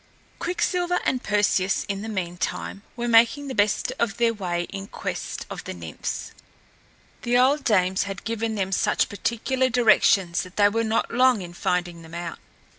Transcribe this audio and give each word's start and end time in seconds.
Quicksilver 0.39 0.99
and 1.05 1.21
Perseus, 1.21 1.85
in 1.87 2.01
the 2.01 2.09
meantime, 2.09 2.81
were 2.95 3.07
making 3.07 3.47
the 3.49 3.53
best 3.53 3.93
of 3.99 4.17
their 4.17 4.33
way 4.33 4.63
in 4.71 4.87
quest 4.87 5.45
of 5.47 5.63
the 5.65 5.75
Nymphs. 5.75 6.31
The 7.21 7.37
old 7.37 7.63
dames 7.63 8.01
had 8.05 8.23
given 8.23 8.55
them 8.55 8.71
such 8.71 9.09
particular 9.09 9.69
directions 9.69 10.41
that 10.41 10.55
they 10.55 10.69
were 10.69 10.83
not 10.83 11.13
long 11.13 11.43
in 11.43 11.53
finding 11.53 12.01
them 12.01 12.15
out. 12.15 12.39